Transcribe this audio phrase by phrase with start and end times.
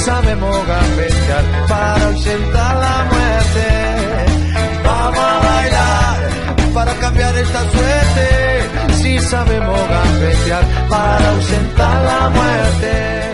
[0.00, 3.66] Sabemos gambetear para ausentar la muerte.
[4.84, 8.94] Vamos a bailar para cambiar esta suerte.
[8.94, 13.30] Si sabemos gambetear para ausentar la muerte.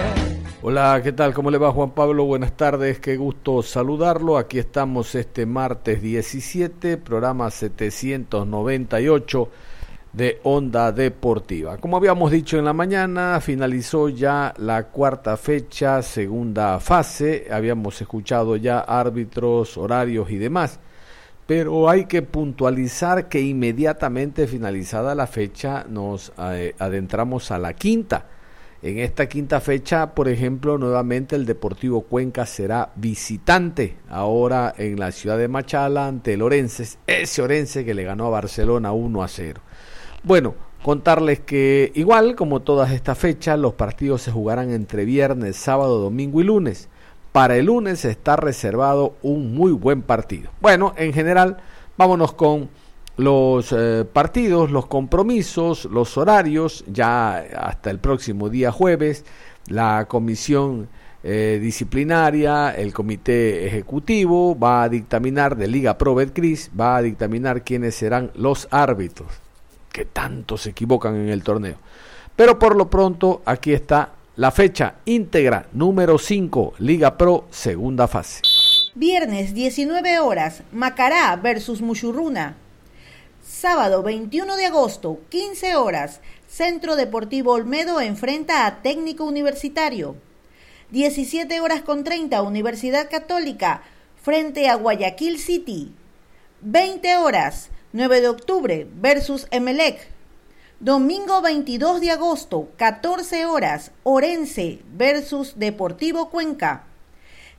[0.62, 1.32] Hola, ¿qué tal?
[1.32, 2.24] ¿Cómo le va Juan Pablo?
[2.24, 4.36] Buenas tardes, qué gusto saludarlo.
[4.36, 9.48] Aquí estamos este martes 17, programa 798
[10.16, 11.76] de Onda Deportiva.
[11.76, 17.48] Como habíamos dicho en la mañana, finalizó ya la cuarta fecha, segunda fase.
[17.50, 20.80] Habíamos escuchado ya árbitros, horarios y demás.
[21.46, 28.24] Pero hay que puntualizar que inmediatamente finalizada la fecha nos eh, adentramos a la quinta.
[28.80, 35.12] En esta quinta fecha, por ejemplo, nuevamente el Deportivo Cuenca será visitante ahora en la
[35.12, 39.28] ciudad de Machala ante el Orense, ese Orense que le ganó a Barcelona 1 a
[39.28, 39.60] 0.
[40.26, 46.00] Bueno, contarles que igual como todas estas fechas, los partidos se jugarán entre viernes, sábado,
[46.00, 46.88] domingo y lunes.
[47.30, 50.50] Para el lunes está reservado un muy buen partido.
[50.60, 51.58] Bueno, en general,
[51.96, 52.68] vámonos con
[53.16, 59.24] los eh, partidos, los compromisos, los horarios, ya hasta el próximo día jueves,
[59.68, 60.88] la comisión
[61.22, 67.62] eh, disciplinaria, el comité ejecutivo va a dictaminar de Liga Pro Betcris, va a dictaminar
[67.62, 69.45] quiénes serán los árbitros
[69.96, 71.78] que tanto se equivocan en el torneo.
[72.36, 78.42] Pero por lo pronto aquí está la fecha íntegra número 5, Liga Pro, segunda fase.
[78.94, 82.56] Viernes 19 horas, Macará versus Muchurruna.
[83.42, 90.14] Sábado 21 de agosto, 15 horas, Centro Deportivo Olmedo enfrenta a Técnico Universitario.
[90.90, 93.80] 17 horas con 30, Universidad Católica
[94.22, 95.94] frente a Guayaquil City.
[96.60, 100.10] 20 horas, 9 de octubre versus Emelec.
[100.80, 106.84] Domingo 22 de agosto, 14 horas, Orense versus Deportivo Cuenca.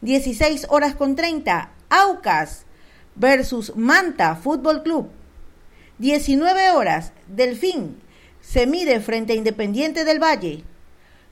[0.01, 2.67] 16 horas con 30, Aucas
[3.15, 5.09] versus Manta Fútbol Club.
[5.97, 7.99] 19 horas, Delfín
[8.39, 10.63] se mide frente a Independiente del Valle.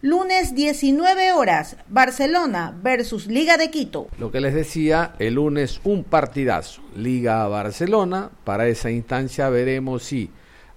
[0.05, 4.05] Lunes 19 horas, Barcelona versus Liga de Quito.
[4.19, 8.29] Lo que les decía, el lunes un partidazo, Liga Barcelona.
[8.43, 10.29] Para esa instancia veremos si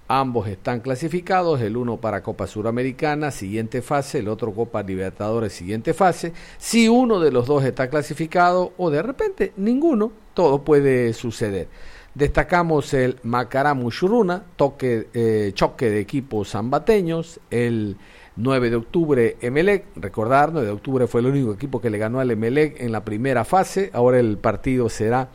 [0.08, 5.92] ambos están clasificados, el uno para Copa Suramericana, siguiente fase, el otro Copa Libertadores, siguiente
[5.92, 6.32] fase.
[6.56, 11.68] Si uno de los dos está clasificado o de repente ninguno, todo puede suceder.
[12.14, 17.98] Destacamos el Macará Mushuruna, toque, eh, choque de equipos zambateños, el
[18.38, 22.20] 9 de octubre Emelec, recordar, 9 de octubre fue el único equipo que le ganó
[22.20, 25.30] al Emelec en la primera fase, ahora el partido será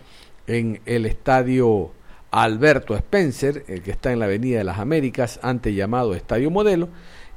[0.47, 1.91] en el estadio
[2.31, 6.87] Alberto Spencer, el que está en la Avenida de las Américas, antes llamado Estadio Modelo,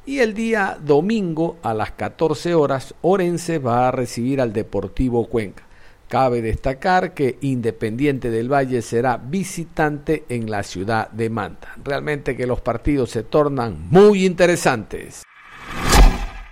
[0.07, 5.65] y el día domingo a las 14 horas Orense va a recibir al Deportivo Cuenca.
[6.09, 11.75] Cabe destacar que Independiente del Valle será visitante en la ciudad de Manta.
[11.83, 15.26] Realmente que los partidos se tornan muy interesantes.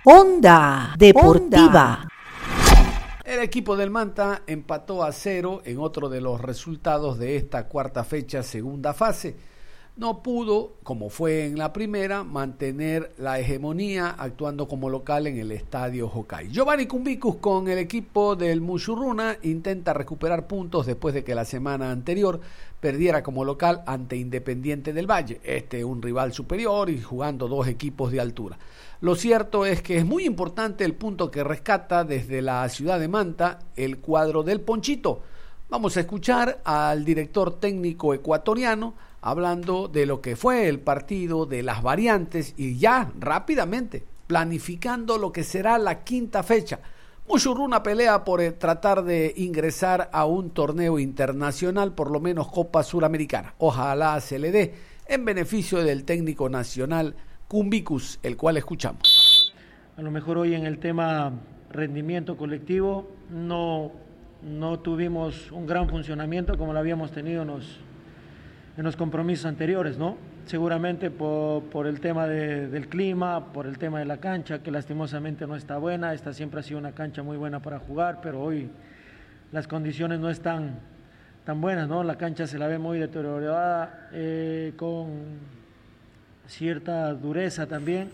[0.07, 2.07] Onda Deportiva.
[3.23, 8.03] El equipo del Manta empató a cero en otro de los resultados de esta cuarta
[8.03, 9.35] fecha, segunda fase.
[9.97, 15.51] No pudo, como fue en la primera, mantener la hegemonía actuando como local en el
[15.51, 16.49] estadio Hokai.
[16.49, 21.89] Giovanni Cumbicus con el equipo del Mushuruna intenta recuperar puntos después de que la semana
[21.89, 22.41] anterior
[22.79, 25.39] perdiera como local ante Independiente del Valle.
[25.43, 28.59] Este un rival superior y jugando dos equipos de altura.
[29.05, 33.07] Lo cierto es que es muy importante el punto que rescata desde la ciudad de
[33.07, 35.21] Manta el cuadro del Ponchito.
[35.69, 41.61] Vamos a escuchar al director técnico ecuatoriano hablando de lo que fue el partido, de
[41.61, 46.79] las variantes y ya rápidamente planificando lo que será la quinta fecha.
[47.27, 52.81] Muchurruna pelea por eh, tratar de ingresar a un torneo internacional, por lo menos Copa
[52.81, 53.53] Suramericana.
[53.59, 54.73] Ojalá se le dé
[55.05, 57.15] en beneficio del técnico nacional
[57.47, 59.53] Cumbicus, el cual escuchamos.
[59.97, 61.31] A lo mejor hoy en el tema
[61.69, 63.91] rendimiento colectivo no,
[64.41, 70.17] no tuvimos un gran funcionamiento como lo habíamos tenido en los, compromisos anteriores, ¿no?
[70.45, 74.71] Seguramente por, por el tema de, del clima, por el tema de la cancha, que
[74.71, 76.13] lastimosamente no está buena.
[76.13, 78.69] Esta siempre ha sido una cancha muy buena para jugar, pero hoy
[79.51, 80.79] las condiciones no están
[81.45, 82.03] tan buenas, ¿no?
[82.03, 85.64] La cancha se la ve muy deteriorada, eh, con
[86.47, 88.09] cierta dureza también.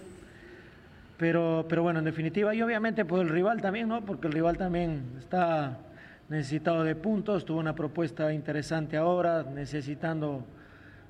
[1.17, 4.01] Pero, pero bueno, en definitiva, y obviamente por el rival también, ¿no?
[4.01, 5.77] Porque el rival también está
[6.29, 10.43] necesitado de puntos, tuvo una propuesta interesante ahora, necesitando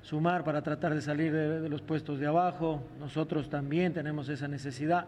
[0.02, 2.82] sumar para tratar de salir de, los puestos de abajo.
[2.98, 5.06] Nosotros también tenemos esa necesidad.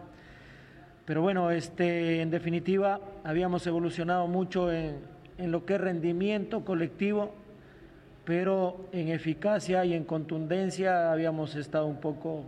[1.04, 4.96] Pero bueno, este, en definitiva, habíamos evolucionado mucho en,
[5.36, 7.34] en lo que es rendimiento colectivo,
[8.24, 12.44] pero en eficacia y en contundencia habíamos estado un poco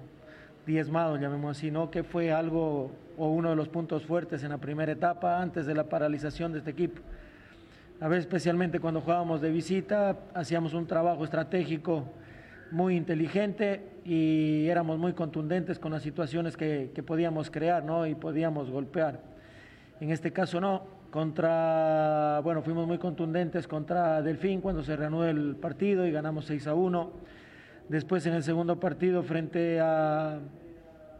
[0.67, 1.90] diezmados, llamémoslo así, ¿no?
[1.90, 5.75] Que fue algo o uno de los puntos fuertes en la primera etapa antes de
[5.75, 7.00] la paralización de este equipo.
[8.00, 12.05] A veces, especialmente cuando jugábamos de visita, hacíamos un trabajo estratégico
[12.70, 18.06] muy inteligente y éramos muy contundentes con las situaciones que, que podíamos crear ¿no?
[18.06, 19.20] y podíamos golpear.
[20.00, 25.56] En este caso no, contra, bueno, fuimos muy contundentes contra Delfín cuando se reanudó el
[25.56, 27.11] partido y ganamos 6 a 1.
[27.88, 30.41] Después en el segundo partido frente a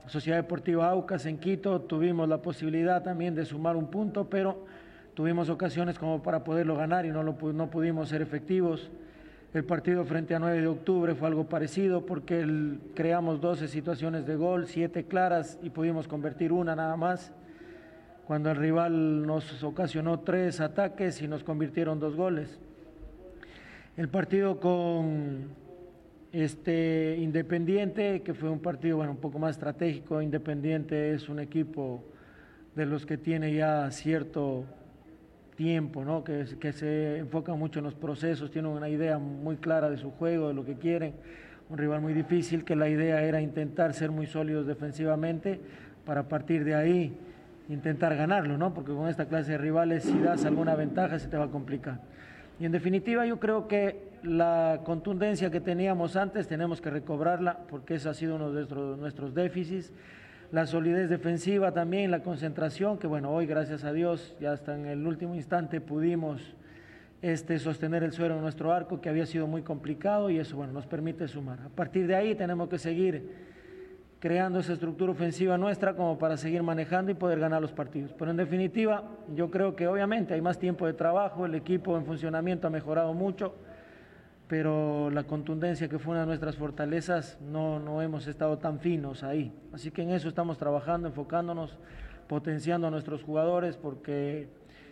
[0.07, 4.65] Sociedad Deportiva Aucas en Quito tuvimos la posibilidad también de sumar un punto, pero
[5.15, 8.91] tuvimos ocasiones como para poderlo ganar y no, lo, no pudimos ser efectivos.
[9.55, 14.37] El partido frente a 9 de octubre fue algo parecido porque creamos 12 situaciones de
[14.37, 17.33] gol, 7 claras y pudimos convertir una nada más.
[18.27, 22.59] Cuando el rival nos ocasionó tres ataques y nos convirtieron dos goles.
[23.97, 25.45] El partido con
[26.33, 30.21] este Independiente, que fue un partido bueno, un poco más estratégico.
[30.21, 32.03] Independiente es un equipo
[32.75, 34.65] de los que tiene ya cierto
[35.55, 36.25] tiempo, ¿no?
[36.25, 40.11] que, que se enfoca mucho en los procesos, tiene una idea muy clara de su
[40.11, 41.15] juego, de lo que quieren,
[41.71, 45.61] un rival muy difícil, que la idea era intentar ser muy sólidos defensivamente
[46.05, 47.17] para partir de ahí
[47.69, 48.73] intentar ganarlo, ¿no?
[48.75, 52.01] porque con esta clase de rivales si das alguna ventaja se te va a complicar.
[52.59, 57.95] Y en definitiva yo creo que la contundencia que teníamos antes tenemos que recobrarla porque
[57.97, 58.67] ese ha sido uno de
[58.97, 59.93] nuestros, déficits
[60.53, 64.87] la solidez defensiva también, la concentración, que bueno, hoy gracias a Dios ya hasta en
[64.87, 66.55] el último instante pudimos
[67.21, 70.73] este, sostener el suelo en nuestro arco, que había sido muy complicado y eso bueno,
[70.73, 71.59] nos permite sumar.
[71.67, 73.29] A partir de ahí tenemos que seguir
[74.19, 78.13] creando esa estructura ofensiva nuestra como para seguir manejando y poder ganar los partidos.
[78.19, 79.05] Pero en definitiva,
[79.35, 83.13] yo creo que obviamente hay más tiempo de trabajo, el equipo en funcionamiento ha mejorado
[83.15, 83.55] mucho
[84.49, 89.25] pero la contundencia que fue una de nuestras fortalezas no, no hemos estado tan finos
[89.25, 89.53] ahí.
[89.73, 91.77] Así que en eso estamos trabajando, enfocándonos,
[92.29, 94.49] potenciando a nuestros jugadores porque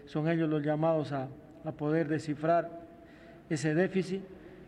[0.07, 1.29] son ellos los llamados a,
[1.65, 2.69] a poder descifrar
[3.49, 4.23] ese déficit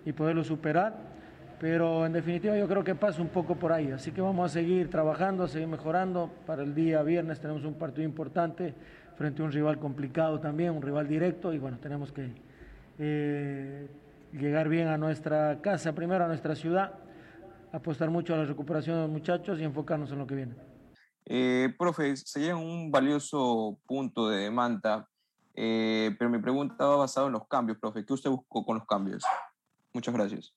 [0.04, 1.15] y poderlo superar.
[1.58, 3.90] Pero en definitiva yo creo que pasa un poco por ahí.
[3.90, 6.30] Así que vamos a seguir trabajando, a seguir mejorando.
[6.46, 8.74] Para el día viernes tenemos un partido importante
[9.16, 12.30] frente a un rival complicado también, un rival directo y bueno, tenemos que...
[12.98, 13.88] Eh,
[14.32, 16.92] llegar bien a nuestra casa, primero a nuestra ciudad,
[17.72, 20.54] apostar mucho a la recuperación de los muchachos y enfocarnos en lo que viene.
[21.24, 25.08] Eh, profe, sería un valioso punto de demanda,
[25.54, 28.04] eh, pero mi pregunta va basada en los cambios, profe.
[28.04, 29.24] ¿Qué usted buscó con los cambios?
[29.92, 30.54] Muchas gracias.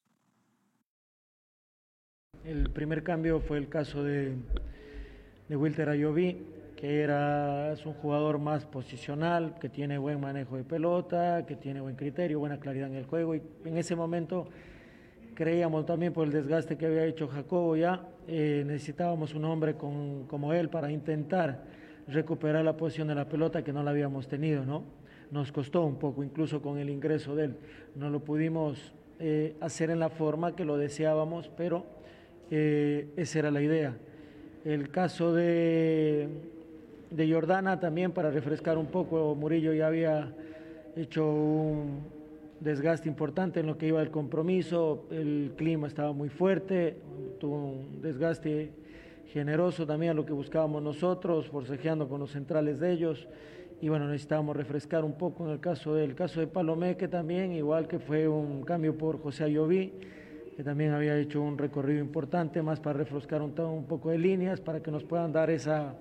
[2.45, 4.33] El primer cambio fue el caso de,
[5.49, 6.37] de Wilter Ayoví,
[6.77, 11.81] que era, es un jugador más posicional, que tiene buen manejo de pelota, que tiene
[11.81, 13.35] buen criterio, buena claridad en el juego.
[13.35, 14.47] Y en ese momento
[15.35, 20.25] creíamos también por el desgaste que había hecho Jacobo ya, eh, necesitábamos un hombre con,
[20.27, 21.65] como él para intentar
[22.07, 24.85] recuperar la posición de la pelota que no la habíamos tenido, ¿no?
[25.29, 27.57] Nos costó un poco, incluso con el ingreso de él.
[27.95, 31.98] No lo pudimos eh, hacer en la forma que lo deseábamos, pero
[32.51, 33.97] eh, esa era la idea.
[34.65, 36.27] El caso de
[37.31, 39.35] Jordana también para refrescar un poco.
[39.35, 40.33] Murillo ya había
[40.95, 42.19] hecho un
[42.59, 46.97] desgaste importante en lo que iba el compromiso, el clima estaba muy fuerte,
[47.39, 48.71] tuvo un desgaste
[49.27, 53.27] generoso también a lo que buscábamos nosotros, forcejeando con los centrales de ellos.
[53.81, 57.87] Y bueno, necesitábamos refrescar un poco en el caso del caso de Palomeque también, igual
[57.87, 59.93] que fue un cambio por José Ayoví,
[60.59, 64.81] que también había hecho un recorrido importante, más para refrescar un, poco de líneas, para
[64.81, 65.93] que nos puedan dar esa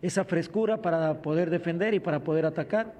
[0.00, 2.94] esa frescura para poder defender y para poder atacar.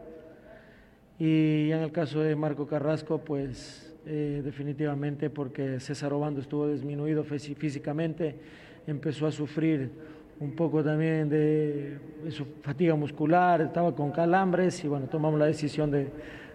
[1.20, 7.22] Y en el caso de Marco Carrasco, pues eh, definitivamente porque César Obando estuvo disminuido
[7.22, 8.34] físicamente,
[8.84, 9.92] empezó a sufrir
[10.40, 12.00] un poco también de
[12.62, 16.10] fatiga muscular, estaba con calambres y bueno, tomamos la decisión de,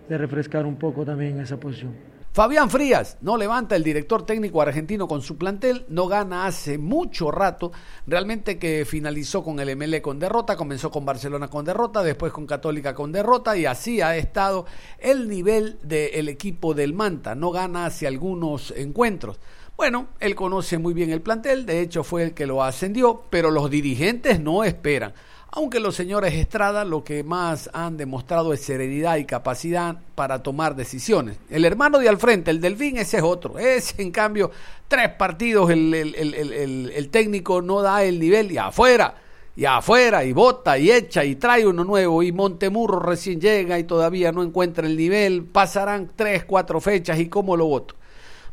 [0.09, 2.20] de refrescar un poco también esa posición.
[2.33, 7.29] Fabián Frías no levanta el director técnico argentino con su plantel, no gana hace mucho
[7.29, 7.73] rato,
[8.07, 12.47] realmente que finalizó con el MLE con derrota, comenzó con Barcelona con derrota, después con
[12.47, 14.65] Católica con derrota y así ha estado
[14.97, 19.37] el nivel del equipo del Manta, no gana hace algunos encuentros.
[19.75, 23.51] Bueno, él conoce muy bien el plantel, de hecho fue el que lo ascendió, pero
[23.51, 25.13] los dirigentes no esperan
[25.51, 30.75] aunque los señores Estrada lo que más han demostrado es serenidad y capacidad para tomar
[30.75, 31.37] decisiones.
[31.49, 33.59] El hermano de al frente, el Delfín, ese es otro.
[33.59, 34.51] Ese, en cambio,
[34.87, 39.15] tres partidos el, el, técnico no da el nivel y afuera,
[39.53, 43.83] y afuera, y bota, y echa, y trae uno nuevo, y Montemurro recién llega y
[43.83, 45.43] todavía no encuentra el nivel.
[45.43, 47.95] Pasarán tres, cuatro fechas y cómo lo voto.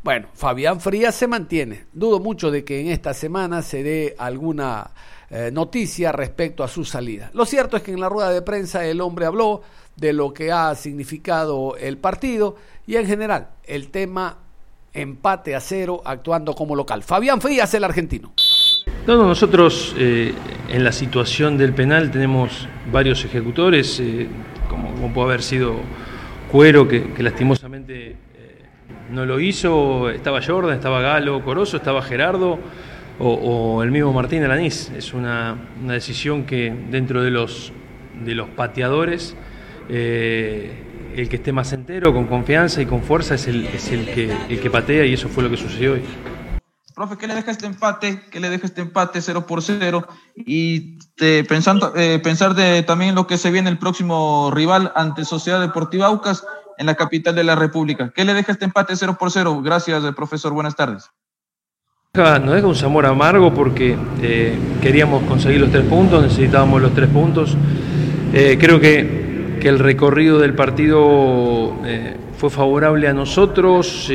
[0.03, 1.85] Bueno, Fabián Frías se mantiene.
[1.93, 4.91] Dudo mucho de que en esta semana se dé alguna
[5.31, 7.29] eh, noticia respecto a su salida.
[7.33, 9.61] Lo cierto es que en la rueda de prensa el hombre habló
[9.95, 12.55] de lo que ha significado el partido
[12.87, 14.37] y en general el tema
[14.91, 17.03] empate a cero actuando como local.
[17.03, 18.33] Fabián Frías, el argentino.
[19.05, 20.33] No, nosotros eh,
[20.67, 24.27] en la situación del penal tenemos varios ejecutores, eh,
[24.67, 25.75] como, puede haber sido
[26.51, 28.15] Cuero, que, lastimosamente
[29.11, 32.57] no lo hizo, estaba Jordan, estaba Galo, Corozo, estaba Gerardo
[33.19, 34.91] o, el mismo Martín Alanís.
[34.95, 37.71] Es una, decisión que dentro de los,
[38.23, 39.35] de los pateadores,
[39.89, 44.05] eh, el que esté más entero, con confianza y con fuerza, es, el, es el,
[44.05, 46.03] que, el que patea y eso fue lo que sucedió hoy.
[46.95, 48.23] Profe, ¿qué le deja este empate?
[48.29, 50.05] ¿Qué le deja este empate 0 por 0?
[50.35, 50.97] Y
[51.47, 56.07] pensando, eh, pensar de, también lo que se viene el próximo rival ante Sociedad Deportiva
[56.07, 56.43] Aucas
[56.77, 58.11] en la capital de la República.
[58.13, 59.61] ¿Qué le deja este empate 0 por 0?
[59.61, 60.51] Gracias, profesor.
[60.51, 61.09] Buenas tardes.
[62.15, 67.07] Nos deja un sabor amargo porque eh, queríamos conseguir los tres puntos, necesitábamos los tres
[67.07, 67.55] puntos.
[68.33, 74.11] Eh, creo que, que, el recorrido del partido eh, fue favorable a nosotros,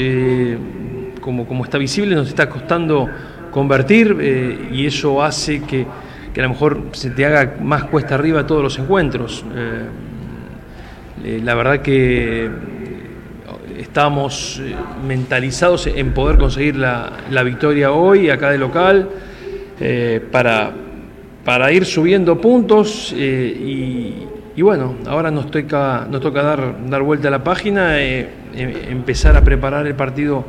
[1.20, 3.08] como, como está visible, nos está costando
[3.52, 5.86] convertir y eso hace que,
[6.34, 9.44] que, a lo mejor se te haga más cuesta arriba todos los encuentros.
[11.22, 12.50] la verdad que
[13.94, 14.74] Estamos eh,
[15.06, 17.12] mentalizados en poder conseguir la,
[17.44, 19.08] victoria hoy acá de local
[19.78, 20.72] eh, para,
[21.44, 27.28] para ir subiendo puntos eh, y, bueno, ahora nos toca, nos toca dar, dar vuelta
[27.28, 28.26] a la página, em,
[28.88, 30.44] empezar a preparar el partido,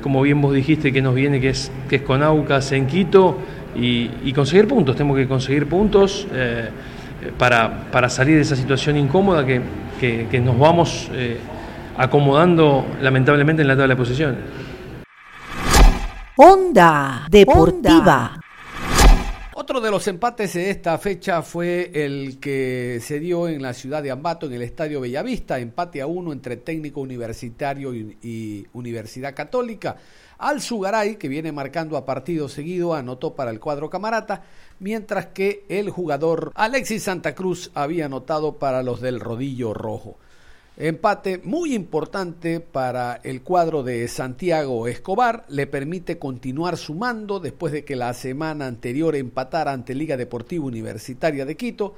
[0.00, 3.38] como bien vos dijiste que nos viene, que es, que es con Aucas en Quito
[3.74, 6.28] y, conseguir puntos, tenemos que conseguir puntos.
[7.36, 9.60] para, para, salir de esa situación incómoda que,
[10.30, 11.10] que nos vamos
[11.96, 14.38] acomodando lamentablemente en la tabla de posiciones.
[16.36, 18.38] Onda Deportiva.
[19.54, 24.02] Otro de los empates de esta fecha fue el que se dio en la ciudad
[24.02, 29.96] de Ambato, en el Estadio Bellavista, empate a uno entre técnico universitario y, Universidad Católica.
[30.38, 34.42] Al Sugaray, que viene marcando a partido seguido, anotó para el cuadro camarata,
[34.80, 40.16] mientras que el jugador Alexis Santa Cruz había anotado para los del rodillo rojo.
[40.78, 47.84] Empate muy importante para el cuadro de Santiago Escobar, le permite continuar sumando después de
[47.84, 51.94] que la semana anterior empatara ante Liga Deportiva Universitaria de Quito.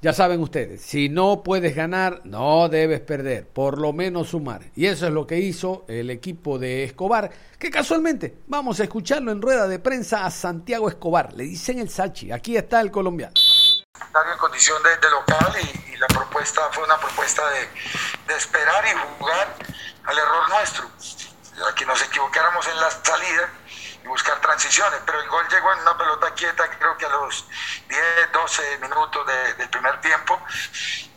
[0.00, 4.70] Ya saben ustedes, si no puedes ganar, no debes perder, por lo menos sumar.
[4.76, 9.32] Y eso es lo que hizo el equipo de Escobar, que casualmente vamos a escucharlo
[9.32, 11.34] en rueda de prensa a Santiago Escobar.
[11.34, 13.34] Le dicen el Sachi, aquí está el colombiano
[14.32, 17.68] en condición de, local y, la propuesta fue una propuesta de,
[18.34, 19.54] esperar y jugar
[20.04, 20.90] al error nuestro,
[21.68, 23.50] a que nos equivocáramos en la salida
[24.02, 27.46] y buscar transiciones, pero el gol llegó en una pelota quieta creo que a los
[27.88, 30.40] 10, 12 minutos del primer tiempo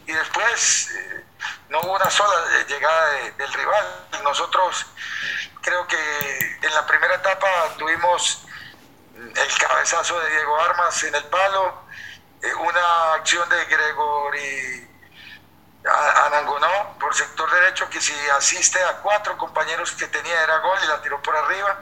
[0.05, 1.25] y después eh,
[1.69, 4.07] no hubo una sola eh, llegada del rival.
[4.23, 4.85] Nosotros
[5.61, 8.45] creo que en la primera etapa tuvimos
[9.15, 11.85] el cabezazo de Diego Armas en el palo,
[12.53, 14.85] una acción de Gregory
[15.87, 20.87] Anangonó por sector derecho que si asiste a cuatro compañeros que tenía era gol y
[20.87, 21.79] la tiró por arriba,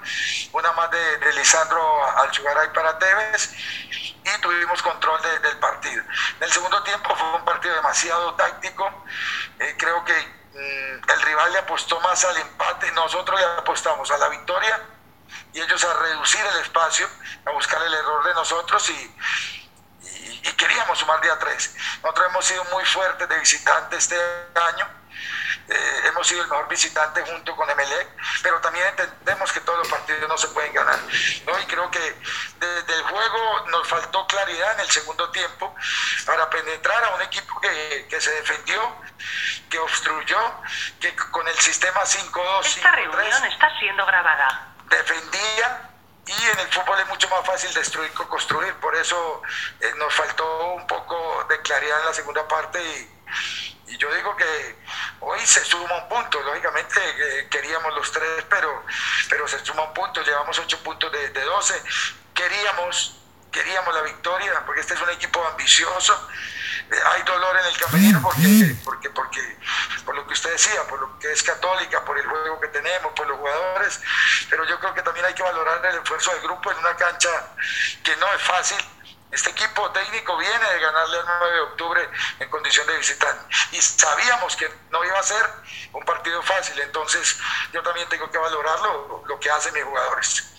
[0.52, 3.54] una más de, Lisandro Alchugaray para Tevez.
[4.26, 6.02] Y tuvimos control del partido.
[6.38, 9.06] En el segundo tiempo fue un partido demasiado táctico,
[9.60, 14.18] eh, creo que mm, el rival le apostó más al empate, nosotros le apostamos a
[14.18, 14.82] la victoria
[15.54, 17.08] y ellos a reducir el espacio,
[17.46, 19.16] a buscar el error de nosotros y
[20.44, 21.76] y queríamos sumar día 3.
[22.04, 24.18] Nosotros hemos sido muy fuertes de visitantes este
[24.60, 25.04] año
[25.70, 28.08] eh, hemos sido el mejor visitante junto con Emelec,
[28.42, 31.00] pero también entendemos que todos los partidos no se pueden ganar.
[31.46, 31.60] ¿no?
[31.60, 32.00] Y creo que
[32.60, 35.74] desde el juego nos faltó claridad en el segundo tiempo
[36.26, 38.96] para penetrar a un equipo que, que se defendió,
[39.70, 40.62] que obstruyó,
[41.00, 42.66] que con el sistema 5-2.
[42.66, 44.68] Esta reunión está siendo grabada.
[44.90, 45.93] Defendía
[46.26, 48.74] y en el fútbol es mucho más fácil destruir que construir.
[48.76, 49.42] Por eso
[49.80, 53.10] eh, nos faltó un poco de claridad en la segunda parte y,
[53.98, 54.76] yo digo que
[55.20, 56.42] hoy se suma un punto.
[56.42, 58.84] Lógicamente eh, queríamos los tres, pero,
[59.30, 60.24] pero se suma un punto.
[60.24, 61.84] Llevamos ocho puntos de, de 12.
[62.34, 63.18] Queríamos,
[63.52, 66.28] queríamos la victoria porque este es un equipo ambicioso
[67.06, 69.58] hay dolor en el camerino porque, porque, porque,
[70.06, 73.14] por lo que usted decía, por lo que es católica, por el juego que tenemos,
[73.14, 74.02] por los jugadores,
[74.50, 77.30] pero yo creo que también hay que valorar el esfuerzo del grupo en una cancha
[78.04, 78.78] que no es fácil.
[79.32, 82.10] Este equipo técnico viene de ganarle el 9 de octubre
[82.40, 85.44] en condición de visitante y sabíamos que no iba a ser
[85.94, 87.40] un partido fácil, entonces
[87.72, 90.54] yo también tengo que valorar lo, lo que hacen mis jugadores.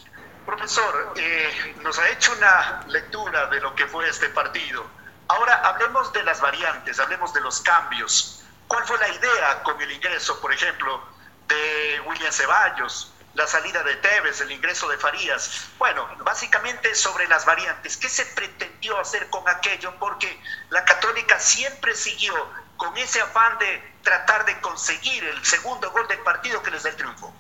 [0.45, 4.85] Profesor, eh, nos ha hecho una lectura de lo que fue este partido
[5.29, 8.43] Ahora hablemos de las variantes, hablemos de los cambios.
[8.69, 11.03] ¿Cuál fue la idea con el ingreso, por ejemplo,
[11.49, 15.69] de William Ceballos, la salida de Tevez, el ingreso de Farías?
[15.79, 17.97] Bueno, básicamente sobre las variantes.
[17.97, 19.95] ¿Qué se pretendió hacer con aquello?
[19.99, 22.35] Porque la católica siempre siguió
[22.77, 26.91] con ese afán de tratar de conseguir el segundo gol del partido que les dé
[26.91, 27.35] el triunfo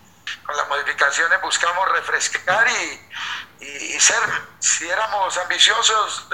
[0.44, 4.20] con las modificaciones buscamos refrescar y, y, ser,
[4.58, 6.28] si éramos ambiciosos,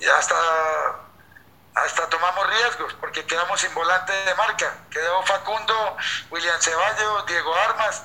[0.00, 0.36] eh, hasta,
[1.74, 4.76] hasta tomamos riesgos, porque quedamos sin volante de marca.
[4.90, 5.96] Quedó Facundo,
[6.30, 8.02] William Ceballos, Diego Armas,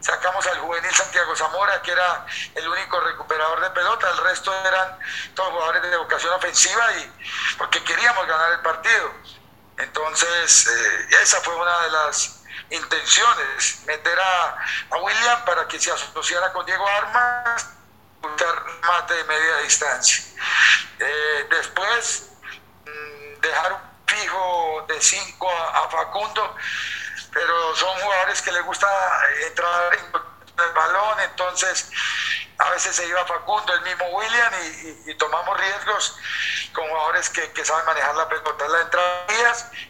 [0.00, 4.98] sacamos al juvenil Santiago Zamora, que era el único recuperador de pelota, el resto eran
[5.34, 9.12] todos jugadores de vocación ofensiva y porque queríamos ganar el partido.
[9.78, 12.39] Entonces, eh, esa fue una de las
[12.70, 14.58] intenciones, meter a,
[15.02, 17.68] William para que se asociara con Diego Armas,
[18.82, 20.24] mate de media distancia.
[20.98, 22.30] Eh, después,
[22.84, 26.56] mm, dejar un fijo de 5 a, Facundo,
[27.32, 28.88] pero son jugadores que les gusta
[29.46, 30.04] entrar en
[30.64, 31.90] el balón, entonces
[32.60, 34.52] a veces se iba Facundo, el mismo William,
[35.06, 36.16] y, tomamos riesgos
[36.74, 38.68] con jugadores que, saben manejar la pelota.
[38.68, 39.26] La entrada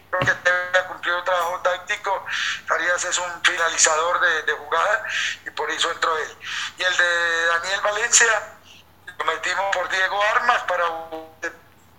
[0.09, 2.25] creo que debe cumplir un trabajo táctico.
[2.67, 5.05] Farías es un finalizador de, de, jugada
[5.45, 6.37] y por eso entró él.
[6.77, 8.57] Y el de Daniel Valencia,
[9.17, 10.85] lo metimos por Diego Armas para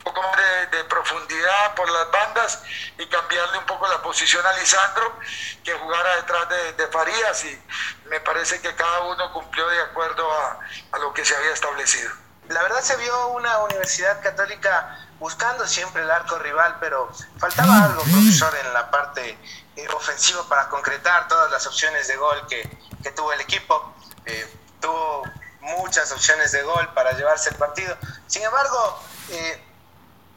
[0.03, 0.37] poco más
[0.71, 2.63] de, profundidad por las bandas
[2.99, 5.19] y cambiarle un poco la posición a Lisandro,
[5.65, 7.63] que jugara detrás de, Farías y
[8.09, 10.59] me parece que cada uno cumplió de acuerdo a,
[10.93, 12.11] a lo que se había establecido.
[12.49, 18.03] La verdad se vio una universidad católica buscando siempre el arco rival, pero faltaba algo,
[18.03, 19.39] profesor, en la parte
[19.77, 22.69] eh, ofensiva para concretar todas las opciones de gol que,
[23.03, 23.95] que tuvo el equipo.
[24.27, 25.23] Eh, tuvo
[25.61, 27.97] muchas opciones de gol para llevarse el partido.
[28.27, 29.65] Sin embargo, eh,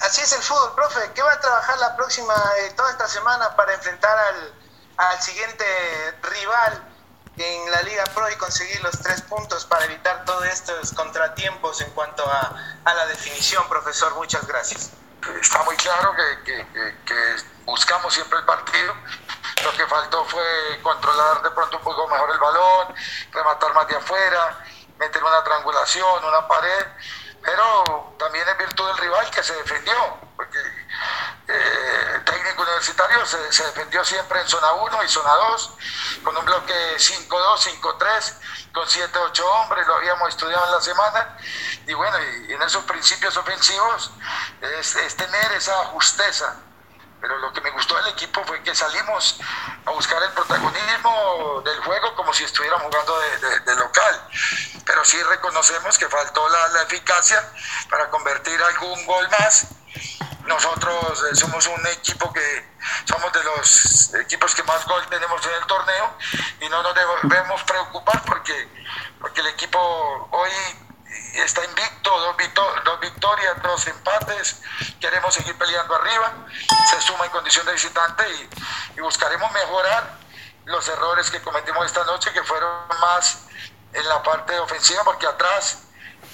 [0.01, 1.11] así es el fútbol, profe.
[1.13, 4.53] ¿Qué va a trabajar la próxima, eh, toda esta semana para enfrentar al,
[4.97, 5.65] al siguiente
[6.23, 6.83] rival
[7.37, 11.91] en la Liga Pro y conseguir los tres puntos para evitar todos estos contratiempos en
[11.91, 12.53] cuanto a,
[12.85, 14.13] a la definición, profesor?
[14.15, 14.91] Muchas gracias.
[15.41, 18.93] Está muy claro que, que, que, buscamos siempre el partido.
[19.63, 22.93] Lo que faltó fue controlar de pronto un poco mejor el balón,
[23.31, 24.63] rematar más de afuera,
[24.99, 26.85] meter una triangulación, una pared
[27.45, 29.93] pero también es virtud del rival que se defendió,
[30.35, 30.57] porque
[31.47, 35.73] eh, el técnico universitario se, defendió siempre en zona 1 y zona 2,
[36.23, 38.33] con un bloque 5-2, 5-3,
[38.73, 41.37] con 7-8 hombres, lo habíamos estudiado en la semana,
[41.85, 44.11] y bueno, y, en esos principios ofensivos
[44.61, 46.55] es, es tener esa justeza
[47.21, 49.39] pero lo que me gustó del equipo fue que salimos
[49.85, 53.19] a buscar el protagonismo del juego como si estuviéramos jugando
[53.65, 54.29] de, local.
[54.85, 57.43] Pero sí reconocemos que faltó la, eficacia
[57.89, 59.67] para convertir algún gol más.
[60.45, 62.75] Nosotros eh, somos un equipo que
[63.05, 66.17] somos de los equipos que más gol tenemos en el torneo
[66.61, 68.69] y no nos debemos preocupar porque,
[69.19, 69.79] porque el equipo
[70.31, 70.51] hoy
[71.33, 72.35] está invicto, dos,
[72.83, 74.61] dos victorias, dos empates,
[74.99, 76.33] queremos seguir peleando arriba,
[76.89, 80.17] se suma en condición de visitante y, buscaremos mejorar
[80.65, 83.45] los errores que cometimos esta noche, que fueron más
[83.93, 85.83] en la parte ofensiva, porque atrás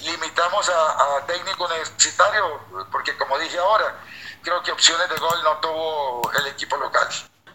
[0.02, 3.96] limitamos a, técnico universitario, porque como dije ahora,
[4.42, 7.08] creo que opciones de gol no tuvo el equipo local.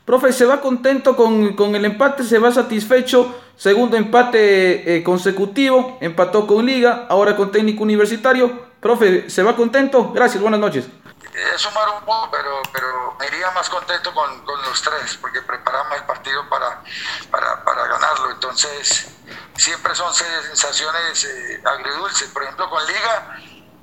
[0.06, 2.22] Profe, ¿se va contento con, con el empate?
[2.22, 3.34] ¿Se va satisfecho?
[3.56, 8.66] Segundo empate eh, consecutivo, empató con Liga, ahora con técnico universitario.
[8.80, 10.12] Profe, ¿se va contento?
[10.12, 10.84] Gracias, buenas noches.
[10.84, 15.42] es sumar un poco, pero, pero me iría más contento con, con los tres, porque
[15.42, 16.84] preparamos el partido para,
[17.28, 18.30] para, para ganarlo.
[18.30, 19.08] Entonces,
[19.56, 22.28] siempre son sensaciones eh, agridulces.
[22.28, 23.40] Por ejemplo, con Liga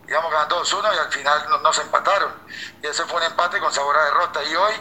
[0.08, 2.34] íbamos ganando 2-1 y al final nos, empataron.
[2.82, 4.44] Y ese fue un empate con sabor a derrota.
[4.44, 4.74] Y hoy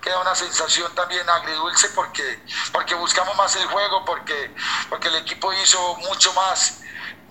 [0.00, 4.54] queda una sensación también agridulce porque, porque buscamos más el juego, porque,
[4.88, 6.80] porque el equipo hizo mucho más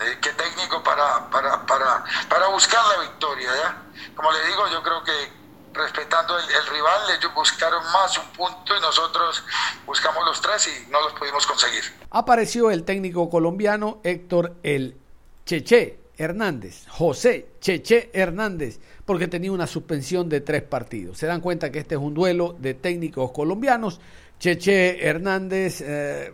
[0.01, 3.51] eh, que técnico para, para, para, para buscar la victoria.
[3.55, 3.77] ¿ya?
[4.15, 5.39] Como le digo, yo creo que
[5.73, 9.43] respetando el, el, rival, ellos buscaron más un punto y nosotros
[9.85, 11.83] buscamos los tres y no los pudimos conseguir.
[12.11, 14.97] Apareció el técnico colombiano Héctor El
[15.45, 21.17] Cheche Hernández, José Cheche Hernández, porque tenía una suspensión de tres partidos.
[21.17, 24.01] Se dan cuenta que este es un duelo de técnicos colombianos.
[24.37, 26.33] Cheche Hernández eh,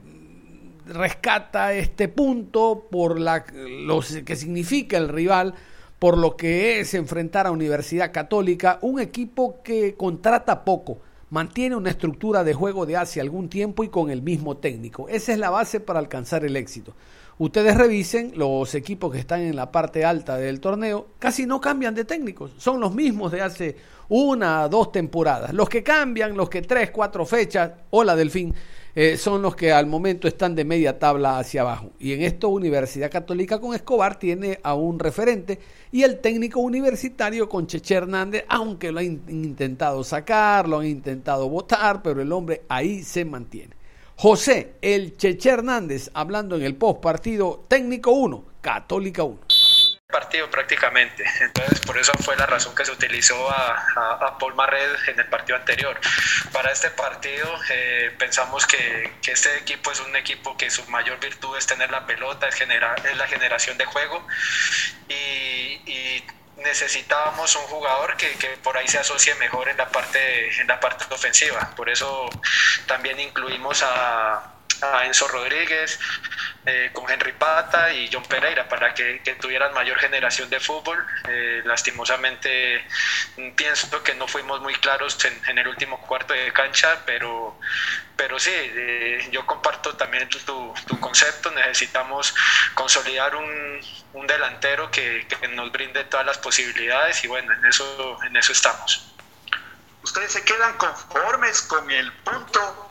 [0.87, 5.53] rescata este punto por la, lo que significa el rival
[5.99, 11.89] por lo que es enfrentar a Universidad Católica, un equipo que contrata poco, mantiene una
[11.89, 15.07] estructura de juego de hace algún tiempo y con el mismo técnico.
[15.09, 16.93] Esa es la base para alcanzar el éxito.
[17.37, 21.93] Ustedes revisen los equipos que están en la parte alta del torneo, casi no cambian
[21.93, 23.75] de técnicos, son los mismos de hace
[24.07, 25.53] una, dos temporadas.
[25.53, 28.53] Los que cambian, los que tres, cuatro fechas, o la del fin,
[28.95, 31.91] eh, son los que al momento están de media tabla hacia abajo.
[31.99, 35.59] Y en esto Universidad Católica con Escobar tiene a un referente
[35.91, 41.49] y el técnico universitario con Cheche Hernández, aunque lo han intentado sacar, lo han intentado
[41.49, 43.75] votar, pero el hombre ahí se mantiene.
[44.17, 49.39] José, el Cheche Hernández, hablando en el post partido técnico 1, Católica 1
[50.15, 51.25] partido prácticamente.
[51.41, 55.57] Entonces, por eso fue la razón que se utilizó a, Paul Marred en el partido
[55.57, 55.99] anterior.
[56.53, 61.19] Para este partido eh, pensamos que, que, este equipo es un equipo que su mayor
[61.19, 64.25] virtud es tener la pelota, es, es la generación de juego
[65.09, 66.23] y, y
[66.57, 70.79] necesitábamos un jugador que, que, por ahí se asocie mejor en la parte en la
[70.79, 71.71] parte ofensiva.
[71.75, 72.29] Por eso
[72.87, 75.99] también incluimos a, a Enzo Rodríguez,
[76.65, 81.05] eh, con Henry Pata y John Pereira para que, tuvieran mayor generación de fútbol.
[81.27, 82.83] Eh, lastimosamente
[83.37, 87.59] mm, pienso que no fuimos muy claros en, el último cuarto de cancha, pero,
[88.15, 91.51] pero sí, eh, yo comparto también tu, concepto.
[91.51, 92.33] Necesitamos
[92.73, 93.81] consolidar un,
[94.13, 98.51] un delantero que, que, nos brinde todas las posibilidades y bueno, en eso, en eso
[98.51, 99.11] estamos.
[100.01, 102.84] ¿Ustedes se quedan conformes con el punto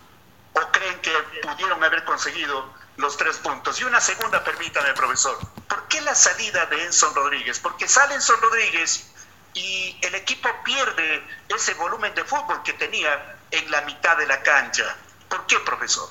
[0.54, 1.12] o creen que
[1.42, 3.80] pudieron haber conseguido los tres puntos?
[3.80, 5.38] Y una segunda, permítame, profesor,
[5.68, 7.58] ¿por qué la salida de Enson Rodríguez?
[7.60, 9.10] Porque sale Enson Rodríguez
[9.54, 14.42] y el equipo pierde ese volumen de fútbol que tenía en la mitad de la
[14.42, 14.96] cancha.
[15.28, 16.08] ¿Por qué, profesor?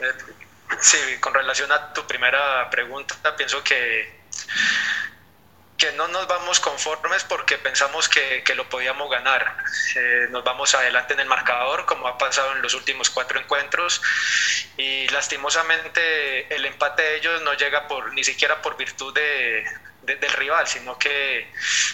[0.00, 0.12] Eh,
[0.80, 4.24] sí, con relación a tu primera pregunta, pienso que
[5.92, 9.56] no nos vamos conformes porque pensamos que, que lo podíamos ganar.
[9.96, 14.02] Eh, nos vamos adelante en el marcador, como ha pasado en los últimos cuatro encuentros,
[14.76, 19.64] y lastimosamente el empate de ellos no llega por ni siquiera por virtud de,
[20.04, 21.50] del rival, sino que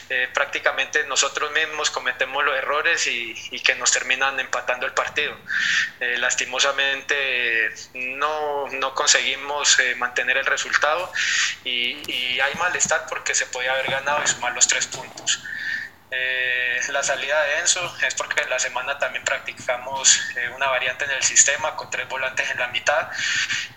[0.08, 5.36] eh, prácticamente nosotros mismos cometemos los errores y, que nos terminan empatando el partido.
[6.00, 11.12] Eh, lastimosamente no, no conseguimos eh, mantener el resultado
[11.64, 15.42] y, y hay malestar porque se podía haber ganado y sumar los tres puntos.
[16.12, 21.12] Eh, la salida de Enzo es porque la semana también practicamos eh, una variante en
[21.12, 23.08] el sistema con tres volantes en la mitad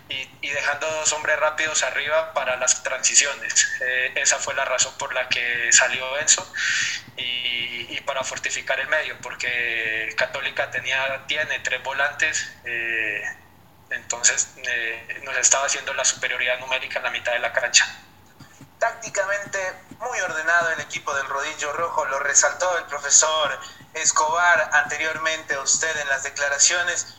[0.10, 3.72] y, dejando dos hombres rápidos arriba para las transiciones.
[3.82, 6.52] Eh, esa fue la razón por la que salió Enzo
[7.17, 12.52] y, para fortificar el medio, porque Católica tenía, tiene tres volantes.
[13.89, 14.56] entonces
[15.24, 17.86] nos estaba haciendo la superioridad numérica en la mitad de la cancha
[18.84, 19.60] tácticamente
[20.00, 23.58] muy ordenado el equipo del rodillo rojo, lo resaltó el profesor
[23.93, 27.15] Escobar anteriormente a usted en las declaraciones.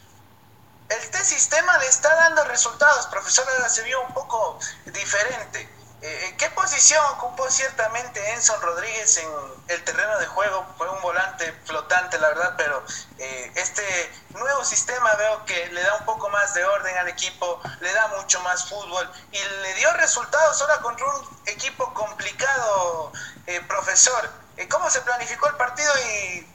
[0.90, 5.73] Este sistema le está dando resultados, profesor, ahora se vio un poco diferente.
[6.06, 9.28] Eh, ¿Qué posición ocupó ciertamente Enson Rodríguez en
[9.68, 10.66] el terreno de juego?
[10.76, 12.84] Fue un volante flotante, la verdad, pero
[13.16, 17.58] eh, este nuevo sistema veo que le da un poco más de orden al equipo,
[17.80, 23.10] le da mucho más fútbol y le dio resultados ahora contra un equipo complicado,
[23.46, 24.30] eh, profesor.
[24.68, 26.46] ¿Cómo se planificó el partido y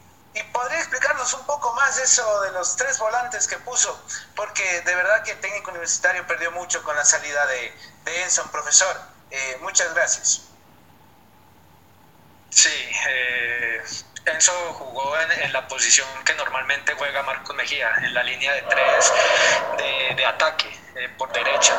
[0.53, 3.99] podría explicarnos un poco más eso de los tres volantes que puso,
[4.35, 7.73] porque de verdad que el técnico universitario perdió mucho con la salida de
[8.21, 9.18] Enson, profesor.
[9.31, 10.49] Eh, muchas gracias.
[12.49, 13.81] Sí, eh,
[14.25, 19.13] Enzo jugó en, la posición que normalmente juega Marcos Mejía, en la línea de tres
[20.15, 21.75] de, ataque, eh, por derecha.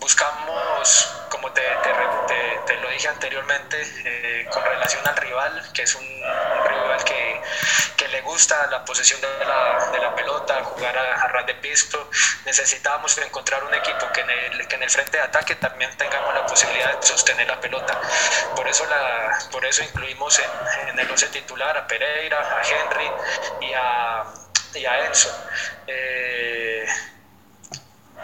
[0.00, 6.04] buscamos, como como te, lo dije anteriormente, eh, con relación al rival, que es un,
[6.04, 7.33] rival que,
[8.14, 12.08] le gusta la posesión de la, pelota, jugar a, ras de pisto,
[12.44, 16.32] necesitábamos encontrar un equipo que en, el, que en el frente de ataque también tengamos
[16.32, 18.00] la posibilidad de sostener la pelota.
[18.54, 20.40] Por eso, la, por eso incluimos
[20.88, 23.10] en, el 11 titular a Pereira, a Henry
[23.62, 24.24] y a,
[24.74, 25.30] y a Enzo.
[25.88, 26.86] Eh,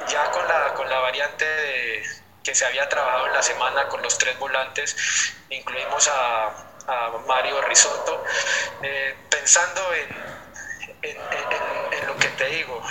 [0.09, 2.05] ya con la, con la variante
[2.45, 4.97] que se había trabajado en la semana con los tres volantes,
[5.51, 8.23] incluimos a, a Mario Risotto,
[8.83, 10.31] eh, pensando en
[11.03, 11.40] en, digo.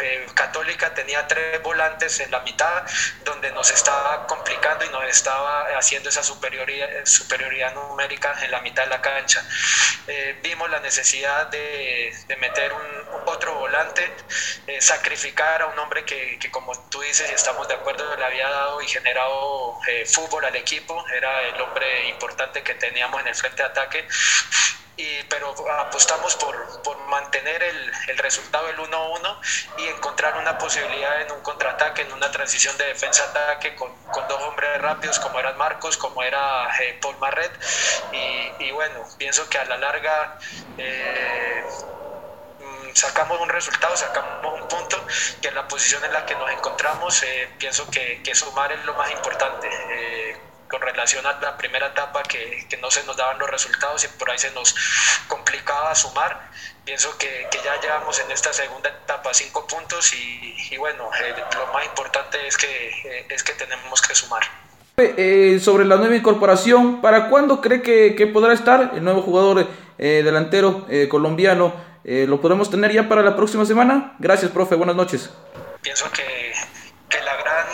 [0.01, 2.83] Eh, Católica tenía tres volantes en la mitad,
[3.23, 8.83] donde nos estaba complicando y nos estaba haciendo esa superioridad, superioridad numérica en la mitad
[8.83, 9.43] de la cancha.
[10.07, 12.81] Eh, vimos la necesidad de, meter un,
[13.25, 14.09] otro volante,
[14.67, 18.25] eh, sacrificar a un hombre que, que, como tú dices, y estamos de acuerdo, le
[18.25, 23.35] había dado y generado fútbol al equipo, era el hombre importante que teníamos en el
[23.35, 24.07] frente de ataque
[25.29, 29.39] pero apostamos por, por mantener el, el, resultado del 1-1
[29.77, 34.41] y encontrar una posibilidad en un contraataque, en una transición de defensa-ataque con, con, dos
[34.41, 37.51] hombres rápidos como eran Marcos, como era eh, Paul Marret.
[38.11, 40.37] Y, y, bueno, pienso que a la larga...
[40.77, 41.63] Eh,
[42.93, 44.97] sacamos un resultado, sacamos un punto,
[45.41, 48.83] que en la posición en la que nos encontramos, eh, pienso que, que, sumar es
[48.83, 49.69] lo más importante
[50.69, 54.07] con relación a la primera etapa que, que, no se nos daban los resultados y
[54.19, 54.75] por ahí se nos
[55.27, 56.49] complicaba sumar.
[56.85, 61.33] Pienso que, que ya llevamos en esta segunda etapa cinco puntos y, y bueno, eh,
[61.55, 64.43] lo más importante es que, eh, es que tenemos que sumar.
[64.97, 69.67] Eh, sobre la nueva incorporación, ¿para cuándo cree que, que podrá estar el nuevo jugador
[69.97, 71.73] delantero colombiano?
[72.03, 74.15] ¿Lo podemos tener ya para la próxima semana?
[74.19, 74.75] Gracias, profe.
[74.75, 75.29] Buenas noches.
[75.81, 76.53] Pienso que,
[77.09, 77.67] que la gran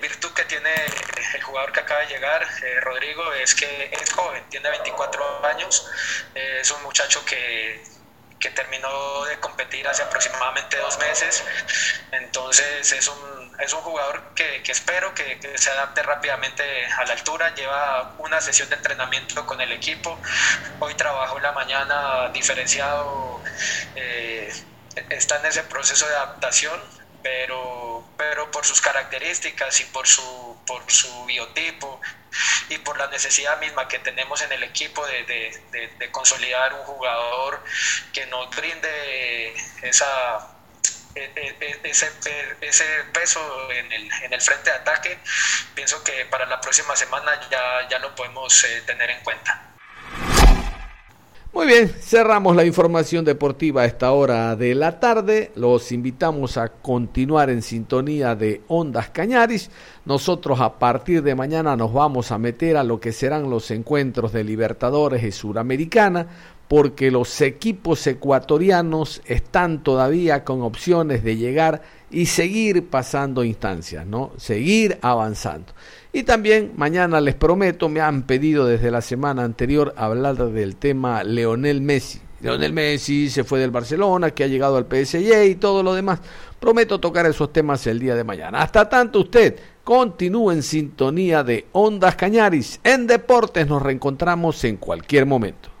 [0.00, 0.70] virtud que tiene
[1.50, 5.86] jugador que acaba de llegar, eh, Rodrigo, es que es joven, tiene 24 años,
[6.34, 7.82] eh, es un muchacho que,
[8.38, 11.44] que, terminó de competir hace aproximadamente dos meses,
[12.12, 17.54] entonces es un, es un jugador que, espero que, se adapte rápidamente a la altura,
[17.54, 20.20] lleva una sesión de entrenamiento con el equipo,
[20.78, 23.42] hoy trabajó en la mañana diferenciado,
[23.96, 24.52] eh,
[25.10, 26.80] está en ese proceso de adaptación,
[27.22, 32.00] pero, pero por sus características y por su, por su biotipo
[32.68, 37.62] y por la necesidad misma que tenemos en el equipo de, de, consolidar un jugador
[38.12, 40.48] que nos brinde esa,
[41.14, 42.10] e, e, e, ese,
[42.60, 45.18] ese peso en el, en el frente de ataque,
[45.74, 49.69] pienso que para la próxima semana ya, ya lo podemos eh, tener en cuenta.
[51.52, 55.50] Muy bien, cerramos la información deportiva a esta hora de la tarde.
[55.56, 59.68] Los invitamos a continuar en sintonía de Ondas Cañaris.
[60.04, 64.32] Nosotros a partir de mañana nos vamos a meter a lo que serán los encuentros
[64.32, 66.28] de Libertadores y Suramericana,
[66.68, 71.82] porque los equipos ecuatorianos están todavía con opciones de llegar
[72.12, 74.30] y seguir pasando instancias, ¿no?
[74.36, 75.72] Seguir avanzando.
[76.12, 81.22] Y también mañana les prometo, me han pedido desde la semana anterior hablar del tema
[81.22, 82.20] Leonel Messi.
[82.40, 86.20] Leonel Messi se fue del Barcelona, que ha llegado al PSG y todo lo demás.
[86.58, 88.62] Prometo tocar esos temas el día de mañana.
[88.62, 92.80] Hasta tanto usted continúe en sintonía de Ondas Cañaris.
[92.82, 95.70] En Deportes nos reencontramos en cualquier momento.